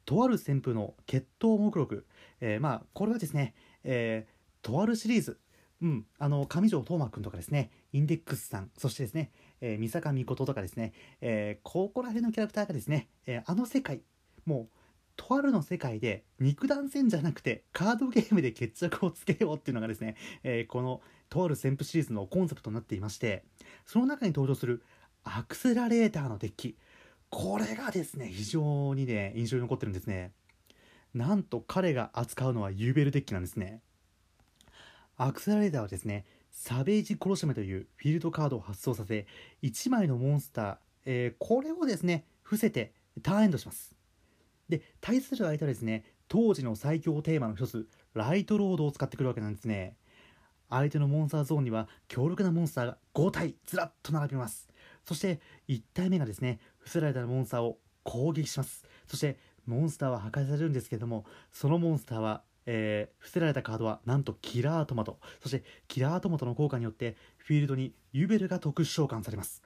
[0.06, 2.06] とある旋風の決闘目録、
[2.40, 3.54] えー、まあ、これはですね、
[3.84, 5.40] えー、とあるシリーズ、
[5.82, 9.32] うん、あの、上条斗真君とかですね、インデックスさん、そしてですね、
[9.62, 14.02] えー、三坂美琴とかですね、えー、ここら辺のキャラクターがですね、えー、あの世界、
[14.46, 14.78] もう、
[15.16, 23.44] とあるの世界で肉弾戦じゃなくてカードゲームで決着をつけようっていうのがですね、えー、このとある旋風シリーズのコンセプトになっていまして
[23.86, 24.84] その中に登場する
[25.24, 26.78] アクセラレーターのデッキ。
[27.30, 30.32] これがですね非常にね印象に残ってるんですね。
[31.14, 33.82] なんと彼が扱うのはユーベルデッキなんですね。
[35.18, 39.26] アクセラレーターはですねサベージ殺しめというフィールドカードを発送させ
[39.64, 43.96] 1枚のモンスター、えー、これをですね伏せてターンエンドします。
[44.68, 49.96] で対する相手はですね当時の最強テーマの一つライトロードを使ってくるわけなんですね。
[50.70, 54.71] 相手のモンスターゾーンには強力なモンスターが5体ずらっと並びます。
[55.06, 58.84] そして1体目がですね伏せられたモンスターを攻撃します。
[59.08, 65.20] そしてモンスターは破壊されるんですけれどもそのモンスターは、えー、伏せられたカードはなんとキラートマト。
[65.42, 69.62] そしてキラートマトの効果によってフィールドにユベルが特殊召喚されます。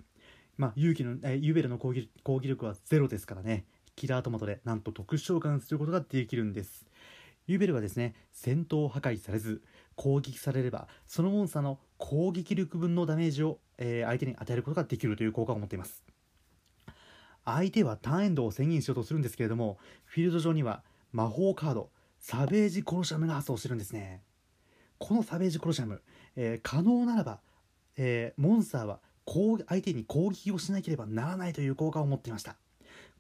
[0.58, 3.66] まあ勇気の、えー、ユベルの攻撃攻撃力はゼロですからね。
[3.96, 6.86] キラートマトでなんと特殊召喚することができるんです。
[7.48, 9.62] ユベルはですね戦闘破壊されず
[9.96, 16.04] 攻撃されればそのモンスターの攻撃力分のダメージを、えー、相手に与えることができるという効果を持っています。
[17.44, 21.90] 相手はターンエンドを宣言しようとするんですけれどもフィールド上には魔法カード
[22.20, 24.22] サベージコロシャムが発動してるんですね。
[25.00, 26.04] このサベージコロシャム、
[26.36, 27.40] えー、可能ならば、
[27.98, 29.00] えー、モンスターは
[29.68, 32.56] 相手に攻撃をしなければならないという効果を持っていました。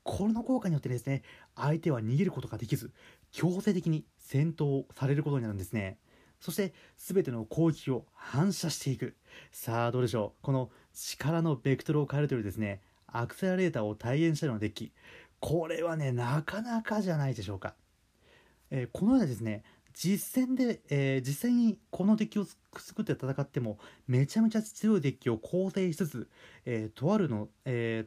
[0.03, 1.23] この効果によってですね
[1.55, 2.91] 相手は逃げることができず
[3.31, 5.97] 強制的に戦闘されることになるんですね。
[6.45, 9.15] そして全ての攻撃を反射していく。
[9.51, 10.43] さあどうでしょう。
[10.43, 14.91] この力のベクトルを変えるというですねアクセラレーターを体現したようなデッキ。
[15.39, 17.73] これはねなかなかじゃないでしょうか、
[18.69, 19.63] えー、このようなですね
[19.95, 22.45] 実戦で、えー、実際にこのデッキを
[22.77, 26.29] 作って戦ってもめちゃめちゃ強いデッキを構成しつつ、
[26.67, 28.05] えー、とあるの、え、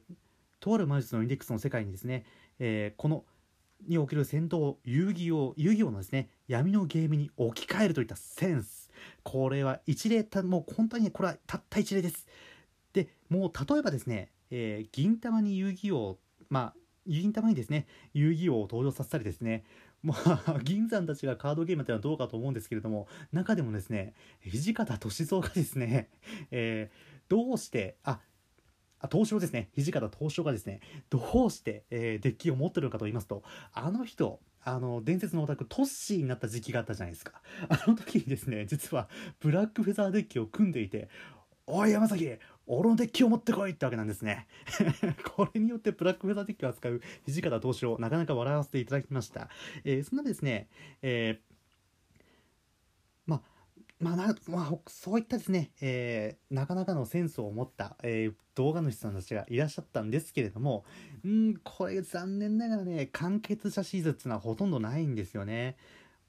[0.60, 2.24] とある魔術のインデックスの世界にですね、
[2.60, 3.24] えこの
[3.86, 8.90] における戦闘遊戯王遊戯王のですね闇のゲームに置き換えるといったセンス。
[9.22, 12.26] これは一例たもう本当にこれはたった一例です。
[12.92, 16.18] でもう例えばですね、えー、銀玉に遊戯王
[16.50, 16.74] まあ
[17.06, 19.64] 銀玉にですね遊戯王を登場させたりですね
[20.02, 20.14] ま
[20.46, 24.14] あ、 銀山たちがカードゲームっていうのはどうかと思うんですけれども中でもですね
[24.46, 26.08] 土方歳三がですね、
[26.50, 28.20] えー、どうしてあ
[29.00, 30.80] あ東証ですね土方東証がですね
[31.10, 37.40] どうして、えー、デッキを持ってるのかと言いますとあの人あの伝説のオタクトッシーになった時期があったじゃないですか。
[37.68, 39.08] あの時にですね実は
[39.40, 41.08] ブラックフェザーデッキを組んでいて
[41.66, 42.30] おい山崎
[42.66, 44.46] 俺のデッキを持ってこいってわけなんですね。
[45.34, 49.48] これによってブラックフェザーデッキを扱う土方投資をなかなか笑わせていただきました、
[49.84, 50.68] えー、そんなですね、
[51.00, 51.47] えー、
[54.00, 60.84] まあまあ、そういったですね、えー、なかなかのセンスを持った、えー、動画主さんたちがいらっしゃったんですけれども、
[61.24, 65.76] うん、これ残念ながらね、完結したシーズンっていうのはほとんどないんですよね。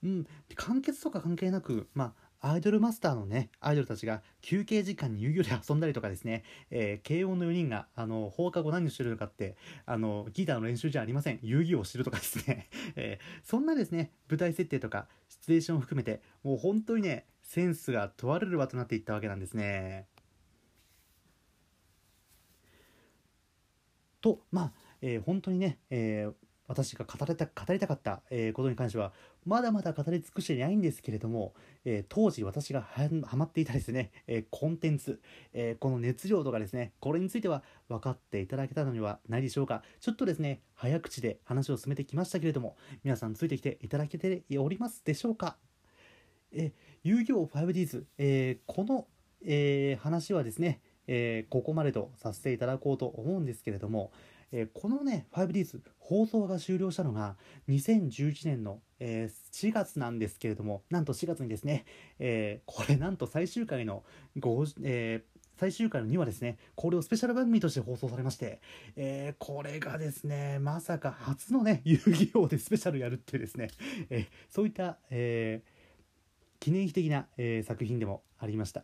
[0.03, 11.39] うん、完結とか関係なく、まあ、アイドルマスターのね、アイドルたちが休憩時間に遊戯で遊んだりとかですね、えー、慶応の4人が、あの、放課後何をしてるのかって、あの、ギターの練習じゃありません。
[11.43, 20.05] 遊戯をしてるとかですね、 えー、そんなですね、舞台設定とか、シチュエーションを含めて、もう本当にね、センスが問われる場となっていったわけなんですね。
[24.21, 26.33] とまあ、えー、本当にね、えー、
[26.67, 29.13] 私が語りた語りたかった、えー、ことに関しては
[29.47, 35.19] まだまだ語り尽くしていないんですけれども、えー、当時私がはまっていたですね、えー、コンテンツ、
[35.53, 45.57] えこの熱量とかですねこれについては分かっていただけたのではないでしょうかちょっとですね早口で話を進めてきましたけれども皆さんついてきていただけておりますでしょうか
[46.51, 46.71] え
[47.03, 49.07] 遊戯王 5Ds、えこの、
[49.45, 50.81] え話はですね
[51.11, 54.11] えー、ここまでとさせていただこうと思うんですけれども、
[54.51, 57.35] えー、このね 5Ds 放送が終了したのが
[57.67, 61.85] 2011年の、えー、4月なんですけれどもなんと4月にですね、
[62.19, 64.03] えこれなんと最終回の
[64.37, 65.23] 5、え
[65.59, 68.61] 最終回の2話ですね、これをスペシャル番組として放送されまして、
[68.95, 73.67] えー、これがですね、まさか初のね、遊戯王でスペシャルやるってですね、
[74.09, 75.68] えー、そういった、えー、
[76.59, 78.83] 記念碑的な、え作品でもありました。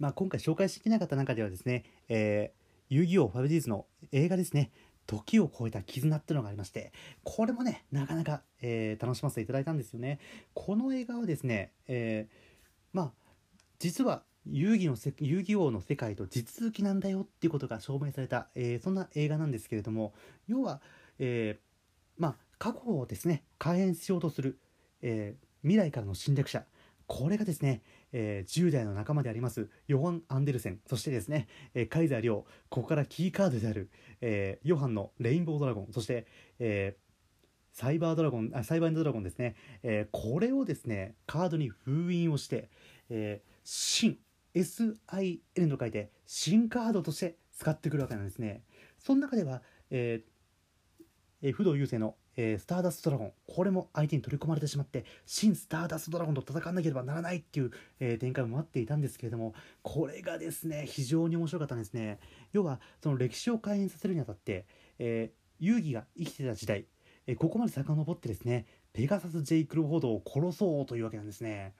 [0.00, 4.70] まあ、今回紹介してきなかった中ではですね、えー、遊戯王 5Ds の映画ですね、
[5.06, 10.18] 時を超えた絆っていうのがありまして、これもね、なかなか、えー、楽しませていただいたんですよね。
[10.54, 12.28] この映画はですね、え、
[12.94, 13.12] まあ、
[13.78, 20.14] 実は遊戯の遊戯王の世界と地続きなんだよっていうことが証明された、えー、そんな映画なんですけれども、
[20.48, 20.80] 要は、
[21.18, 21.58] え
[22.16, 24.58] まあ、過去をですね、改変しようとする、
[25.02, 26.64] え未来からの侵略者、
[27.06, 30.80] これがですね、えー、10代の仲間でありますヨハン・アンデルセン。
[30.86, 32.44] そしてですね、えー、カイザー・リョウ。
[32.68, 35.88] ここからキーカードである、えー、ヨハンのレインボードラゴン。
[35.92, 36.26] そして、
[36.60, 37.10] えー、
[37.72, 42.68] サイバードラゴンあサイバードラゴンですね、えー、これをですねカードに封印をして、
[43.08, 44.18] えー、新
[44.54, 48.62] SIN と書いて新カードとして使ってくるわけなんですね。
[48.98, 51.06] その中では、えー
[51.42, 62.18] えー、不動優勢のえー、スターダストドラゴン、これも相手に取り込まれてしまって、新スターダストドラゴンと戦わなければならないっていう、えー、展開も待っていたんですけれども、これがですね、非常に面白かったんですね。
[62.54, 64.64] 要は、その歴史を改変させるにあたって、
[64.98, 66.86] えー、遊戯が生きてた時代、
[67.26, 71.74] えここまで遡ってですね、ペガサス・ジェイ・クロフォードを殺そうというわけなんですね。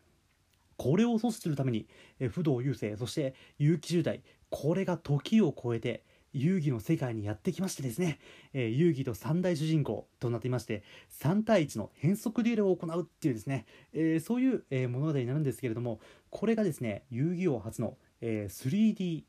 [0.77, 1.87] これを阻止するために、
[2.19, 8.19] え不動優勢、そして結城10代、これが時を超えて、遊戯の世界にやってきましてですね、
[8.53, 10.83] えー、遊戯と三大主人公となっていまして
[11.23, 19.25] 3対1の変則デュエルを行うっていうですね、えー、そういう、えー、物語になるんですけれどもこれがですね遊戯王初の、え 3D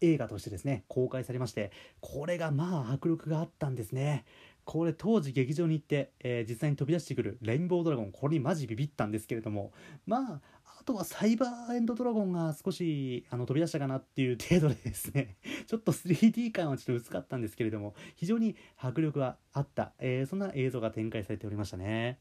[0.00, 4.24] 映画としてですね公開されましてこれがまあ迫力があったんですね。
[4.64, 9.72] これ当時劇場に行って、えー、実際に飛び出してくるレインボードラゴンこれにマジビビったんですけれども
[10.06, 10.40] まあ
[10.84, 15.36] とはサイバーエンドドラゴンが少しあの飛び出したかなっていう程度でですね。
[15.66, 22.18] ちょっと 3D 感はちょっと薄かったんですけれども非常に迫力があった、えー、そんな映像が展開されておりましたね。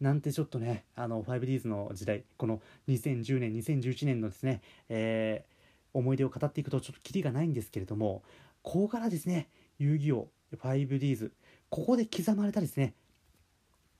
[0.00, 8.22] なんてちょっとねあの 5Ds の時代この2010年2011年のですね、えー、思い出を語っていくとちょっとキリがないんですけれども
[8.62, 9.48] ここからですね
[9.78, 11.30] 遊戯王 5Ds
[11.70, 12.94] ここで刻まれたですね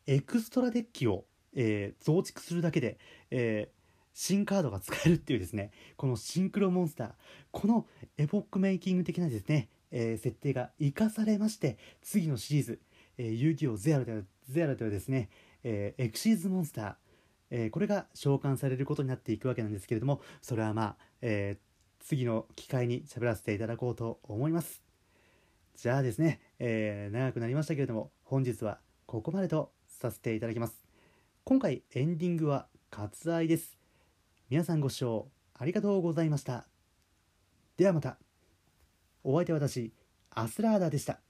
[0.07, 2.99] エクストラデッキを、えー、増築するだけで、
[3.31, 3.82] えー
[4.13, 7.13] 新カードが使えるっていうですね、このシンクロモンスター、
[7.51, 12.81] このエポックメイキング的なですね、えー、設定が活かされまして、次のシリーズ、
[13.19, 15.29] えー、遊戯王ゼアロではゼアロではですね、
[15.65, 16.95] えー、エクシーズモンスター、
[17.55, 24.83] え、これが召喚されることになっていくわけなんですけれども、それはまあ、えー、次の機会に喋らせていただこうと思います。
[25.77, 30.83] じゃあですね、え、長くなりましたけれども、本日はここまでとさせていただきます。
[31.45, 33.82] 今回エンディングは割愛です。
[34.53, 36.67] 皆さんご視聴ありがとうございました。
[37.79, 38.19] ではまた。
[39.25, 39.95] お相手は私、
[40.29, 41.21] アスラーダでした。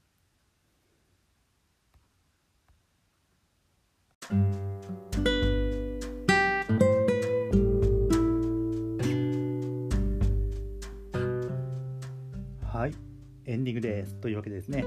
[12.61, 12.93] はい、
[13.45, 14.15] エンディングです。
[14.15, 14.83] というわけでですね、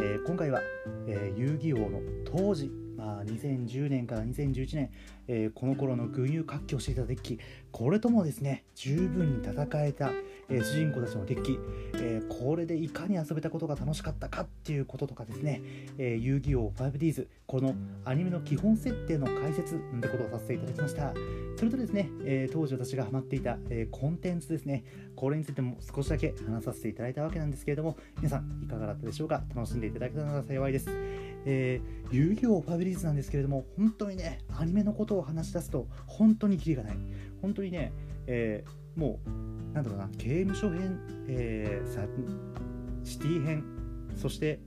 [0.00, 0.60] えー、今回は、
[1.08, 4.90] えー、遊戯王の当時まあ、2010年から2011年、
[5.28, 7.38] えー、この頃の群雄割拠していたデッキ
[7.70, 10.10] これともですね十分に戦えた、
[10.50, 11.58] えー、主人公たちのデッキ、
[11.94, 15.60] えー、これでいかに遊べたことが楽しかったかっていうこととかですね、
[15.98, 17.74] え遊戯王 5Ds この
[18.04, 21.12] アニメの基本設定の解説なんてことをさせていただきました。
[21.56, 24.84] それとですね、え当時私がハマっていた、えコンテンツですね
[25.16, 29.42] これについても少しだけ話させていただいたわけなんですけれども皆さんいかがだったでしょうか？
[29.54, 31.80] 楽しんでいただけたなら幸いです、え
[32.10, 36.96] 遊戯王 5Ds リーズなんですけれども本当にねアニメのことを話し出すと本当にキリがない。
[37.42, 37.92] 本当にね、
[38.26, 43.64] えー、もうなんだろうな刑務所編、えー、シティ編
[44.16, 44.58] そして、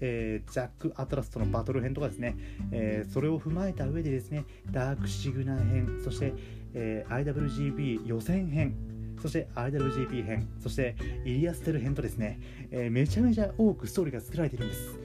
[0.00, 2.36] えー、ジャック・アトラスとのバトル編とかですね、
[2.70, 6.34] えー、それを踏まえた上でですねダークシグナー編そして、
[6.74, 8.76] えー、IWGP 予選編
[9.22, 12.38] そして IWGP 編そしてイリアステル編とですね、
[12.70, 14.96] えめちゃめちゃ多くストーリーが作られているんです。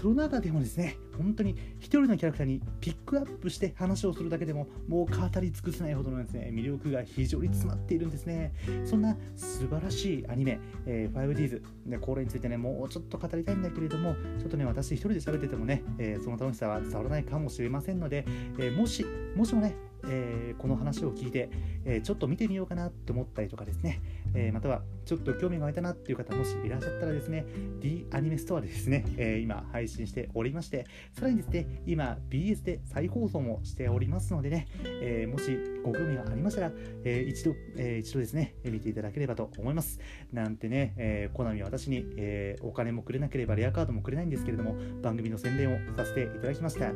[0.00, 8.52] その中でもですね本当に一人のキャラクターにピックアップして話をするだけでももう語り尽くせないほどのですね魅力が非常に詰まっているんですね。
[8.84, 18.24] そんな素晴らしいアニメ、えー、5Ds でこれについてねもうちょっと語りたいんだけれどもちょっとね私一人で喋っててもね、えー、その楽しさは伝わらないかもしれませんので、
[18.58, 19.04] えー、もし
[19.34, 19.76] もしもね
[20.08, 21.50] えー、この話を聞いて、
[21.84, 24.00] えー、ちょっと見てみようかなって思ったりとかですね、
[24.34, 27.46] えー、またはちょっと興味が湧いたなっていう方もしいらっしゃったらですね
[27.80, 36.72] D アニメストアでですね、え今配信しておりましてさらにですね今 BS で再放送もしておりますのでね、えもしご興味がありましたら、
[37.04, 39.98] え一度、え一度ですね見ていただければと思います。
[40.32, 46.92] なんてね、えコナミは私に、えお金もくれなければレアカードもくれないんですけれども番組の宣伝をさせていただきました。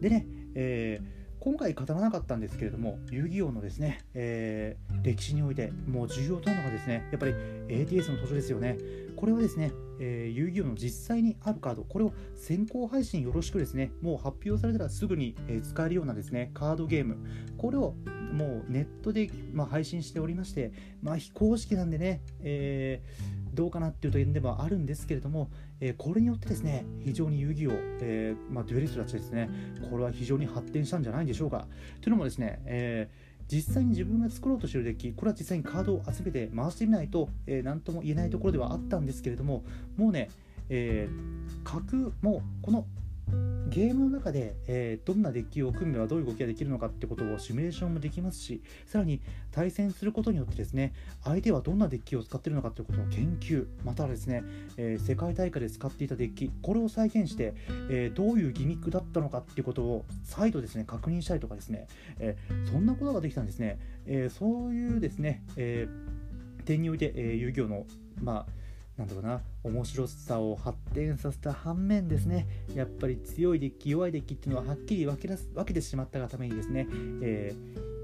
[0.00, 7.32] でね、えー今回語らなかったんですけれども遊戯王のですね、えー、歴史においてもう重要となるのがですねやっぱり
[7.68, 8.76] ATS の登場ですよね。
[9.16, 17.16] これはですね、えー、遊戯王の実際にあるカードこれを先行配信よろしくですねもう発表されたらすぐに、え使えるようなですねカードゲーム
[17.56, 17.94] これを
[18.32, 20.72] もうネットで、まあ、配信しておりまして
[21.02, 29.48] まあ非公式なんでね、えー、どうかなっていう点でもあるんですけれども、えー、これによってですね非常に遊戯王、えー、まあ、デュエリストたちですね
[29.90, 31.66] これは非常に発展したんじゃないでしょうか。
[32.00, 33.08] というのもですね、え
[33.50, 39.64] 実際に自分が作ろうとしてるデッキこれは実際にカードを集めて回してみないと、えー、とも言えないところではあったんですけれども
[39.96, 40.30] もうね、
[40.68, 42.84] えー、角もこの
[43.68, 49.20] ゲームの中で、えー、どんなデッキを組めばどういう動きができるのかってことをシミュレーションもできますしさらに
[49.52, 54.42] 対戦することによってですね相手はどんなデッキを使っているのかということの研究またはですね、
[54.78, 57.54] えー、世界大会で使っていたデッキこれを再現して、
[57.90, 61.88] えー、どういうギミックだったのかっていうことを再度ですね確認したりとかですね、
[62.20, 62.36] え
[62.72, 65.88] そんなことができたんですね、えそういうですね、え
[66.64, 67.86] 点において、え遊戯王の
[68.20, 68.57] まあ
[68.98, 76.88] なんだろうな面白さを発展させた反面ですねやっぱり強いデッキ弱いデッキっていうのははっきり分けす分けてしまったがためにですね、
[77.22, 77.54] え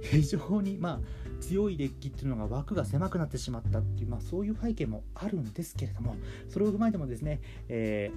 [0.02, 1.00] ー、非常にまあ
[1.40, 6.14] 強いデッキっていうのが枠が狭くなってしまったっていう、まあ、そういう背景もあるんですけれども
[6.48, 8.12] それを踏まえてもですね、え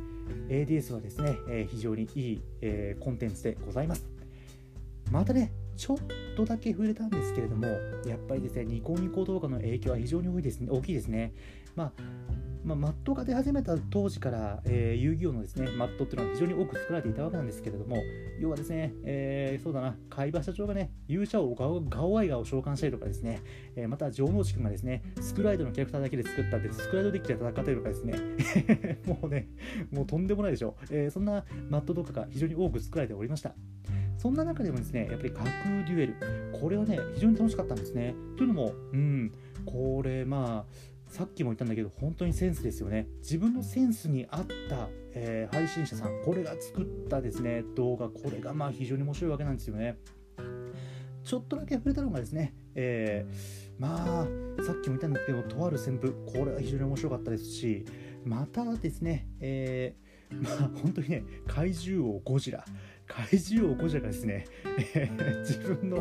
[0.48, 4.08] ー、ADS はですね、えー、非常にいい、えー、コンテンツでございます。
[5.12, 5.98] またねちょっ
[6.36, 7.68] とだけ触れたんですけれども
[8.06, 11.34] やっぱりですねニコニコ動画の影響は非常に多いですね大きいですね。
[11.76, 11.92] まあ
[12.68, 17.96] まあ、マットが出始めた当時から、えー、遊戯王のですねマットっていうのは非常に多く作られていたわけなんですけれども
[18.42, 23.42] 要はですね、えー、そうだな海馬社長がね勇者をガオガオアイガを召喚したりとかですね、
[23.78, 29.48] えー、また城之内くんがですねスクライドのキャラクターだけで作ったってスクライドデッキで戦ったりとかですねもうね
[29.90, 33.54] もうとんでもないでしょ、えー、そんなマットとかが非常に多く作られておりました
[34.18, 36.16] そんな中でもですね、やっぱり架空デュエル、
[36.60, 38.16] これはね、非常に楽しかったんですね。
[38.36, 39.32] というのも、うん、
[39.64, 43.08] これ、まあ、さっきも言ったんだけど本当にセンスですよね。
[43.24, 47.64] 自分のセンスに合った、えー、配信者さんこれが作ったですね。
[47.76, 49.98] 動画これがまあ非常に面白いわけなんですよね。
[51.24, 57.84] ちょっとだけ触れたのがですね、えー、まあさっきも言ったんですけどとある旋風これは非常に面白かったですし
[58.24, 62.64] またですね、えー、まあ本当にね怪獣王ゴジラ。
[63.08, 64.46] 怪獣王ゴジラがですね、
[64.94, 65.98] えー、自分の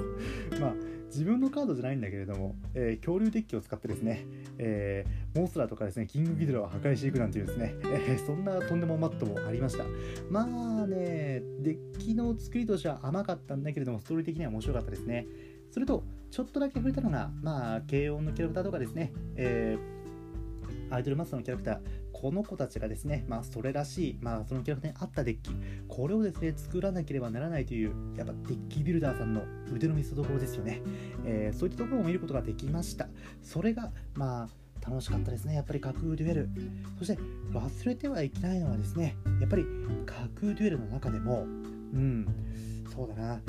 [0.60, 0.74] まあ
[1.07, 4.26] 自分のカードじゃないんだけれども、えー、恐竜デッキを使ってですね、
[4.59, 9.84] えー、モンストラとかですね、キングギドラを破壊していくなんていうですね、えー、そんなとんでもマットもありました。
[10.30, 15.26] まあね、デッキの作りとしては甘かったんだけれども、ストーリー的には面白かったですね。
[15.70, 19.95] それと、ちょっとだけ触れたのが、まあ、軽音のキャラクターとかですね、えー、
[20.91, 21.78] アイドルマスターのキャラクター、
[22.12, 25.51] この子たちがですね、まあ、それらしい、まあ、そのキャラクターに合ったデッキ、
[25.89, 30.82] これをですね、作らなければならないという、やっぱデッキビルダーさんの腕の見せ所ですよね。
[31.24, 33.09] えー、そういったところを見ることができました。
[33.43, 34.49] それが、まあ、
[34.89, 35.55] 楽しかったですね。
[35.55, 36.49] やっぱり架空デュエル。
[36.99, 37.18] そして
[37.53, 39.64] 忘れてはいけないのはですね、やっぱり
[40.07, 41.47] 架空デュエルの中でも、う
[41.99, 42.26] ん、
[42.95, 43.41] そうだな、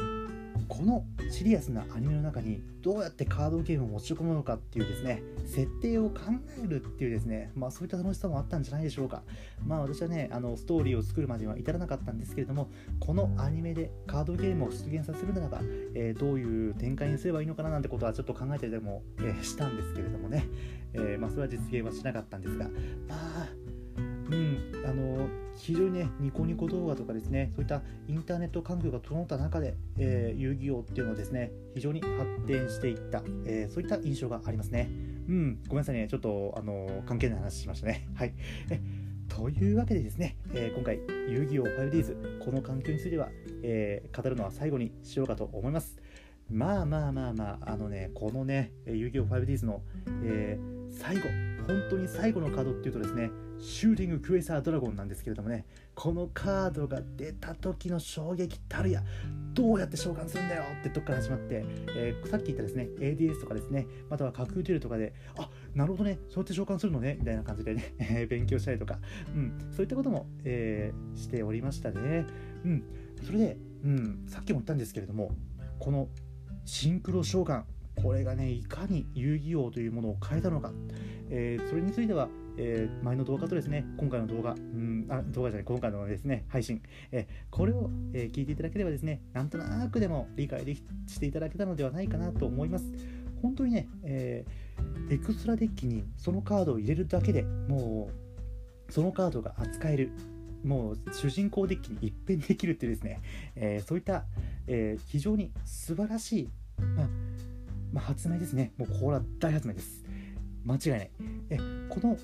[0.68, 6.20] このシリアスなアニメの中にどうやってカードゲームを持ち込むのかっていうですね設定を考
[6.64, 9.24] えるっていうですねまあそういった楽しさもあったんじゃないでしょうか。
[9.66, 15.60] まあ私はねあのストーリーを作るまでは至らなかったんですけれどもこのアニメでカードゲームを出現させるならば、
[15.96, 20.48] えー、どういう展開にすればいいのかななんてことはちょっと考えてでも、えー、したんですけれどもね、
[20.94, 22.66] えー、まあそれは実現はしなかったんですが
[23.08, 23.77] まあ
[24.30, 24.84] うん。
[24.86, 34.90] あの非常にねニコニコ動画とかですねそういったインターネット環境が整った中で、えー、遊戯王っていうのはですね非常に発展していった、えー、そういった印象がありますね。
[35.28, 35.60] うん。
[35.68, 36.08] ごめんなさいね。
[36.08, 38.08] ちょっとあの関係ない話しましたね。
[38.16, 38.34] はい。
[39.28, 41.00] というわけでですね、えー、今回
[41.30, 43.30] 遊戯王 5Ds この環境については、
[43.62, 45.98] えー、語るのは最後にしようかと思います。
[46.50, 49.82] まあまあまあまああのねこのね遊戯王 5Ds の、
[50.24, 51.24] えー、最後
[51.68, 59.04] 本当に最後のカードっていうとですねシューティングクエサードラゴンなんですけれどもねこのカードが出た時の衝撃たるや
[59.54, 69.00] どうやって召喚するんだよってとこから始まって、えー、さっき言ったですね ADS とかですねまたは架空デュエルとかであなるほどねそうやって召喚するのねみたいな感じでね、勉強したりとか、
[69.34, 72.26] うん、そういったことも、えー、しておりましたね。
[72.64, 72.84] うん
[73.26, 75.32] それで、うん、さっきも言ったんですけれども
[75.80, 76.08] この
[76.66, 77.64] シンクロ召喚
[78.02, 80.72] これがねいかに遊戯王というものを変えたのか、
[81.30, 86.82] えー、それについては、えー、前の動画とですね今回の動画、うん、あ動画じゃない今回のですね配信、
[87.12, 92.86] えー、これを、え聞いていただければですねなんとなくでも理解できしていただけたのではないかなと思います
[93.42, 94.46] 本当にね、え
[95.12, 98.10] エクストラデッキにそのカードを入れるだけでも
[98.90, 100.12] うそのカードが扱える
[100.64, 103.22] もう主人公デッキに一変できるっていうですね、
[103.56, 104.26] えそういった、
[104.66, 106.50] え非常に素晴らしい、
[106.96, 107.08] まあ
[107.94, 108.74] まあ、発明ですね。
[108.78, 110.04] もうこれは大発明です。
[110.68, 111.12] 間違いない。
[111.50, 111.58] え
[111.90, 112.18] この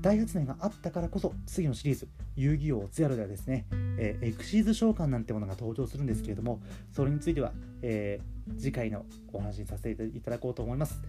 [0.00, 3.66] 大発明があったからこそ次のシリーズ遊戯王ゼロではですね、
[3.98, 11.02] え、エクシーズ召喚なんてものが登場するんですけれどもそれについては、えー、次回のお話にさせていただこうと思います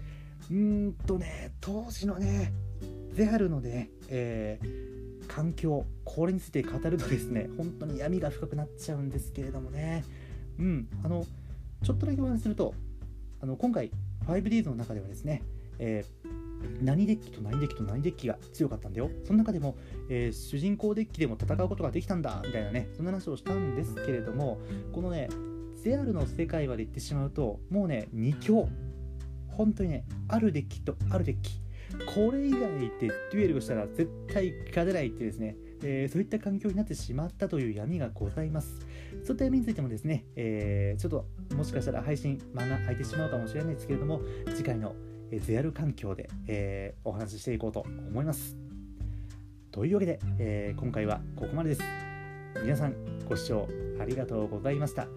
[0.50, 2.52] うーんとね当時のね
[3.14, 10.04] ゼハルのね、えー、環境これについて語るとですね本当に闇が深くなっちゃうんですけれどもね
[10.60, 11.26] うんあの
[11.84, 12.74] ちょっとだけお話しすると
[13.42, 13.90] あの今回
[14.28, 15.42] 5Ds の中ではですね、
[15.80, 16.41] えー、
[16.82, 19.10] 何デッキと何デッキと何デッキが強かったんだよ。
[19.24, 19.78] その中でも、
[20.10, 24.60] えー、主人公デッキでも戦うことができたんだみたいなね、そんな話をしたんですけれども、
[24.92, 25.30] このね、
[25.84, 28.68] ゼアルの世界まで行ってしまうと、もうね、2強。
[29.48, 31.62] 本当にね、あるデッキとあるデッキ。
[32.16, 38.80] これ以外でデュエルをしたら絶対勝てないってですね、えー、そういった環境になってしまったという闇がございます。
[39.24, 44.22] そういった闇についてもですね、えー、ちょっともしかしたら配信間が空いてしまうかもしれないですけれども、
[44.56, 44.96] 次回の
[45.40, 48.58] ゼアル環境で、えー、お話ししていこうと思います。
[49.72, 51.82] というわけで、え今回はここまでです。
[52.62, 52.96] 皆さん
[53.28, 53.68] ご視聴
[54.00, 55.08] ありがとうございました。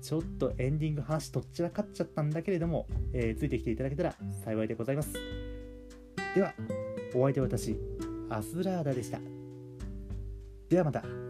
[0.00, 5.12] ちょっとエンディング話どっちらかっちゃったんだけれども、えついてきていただけたら幸いでございます。
[6.34, 6.52] では、
[7.14, 7.76] お相手は私、
[8.28, 9.20] アスラーダでした。
[10.68, 11.21] ではまた。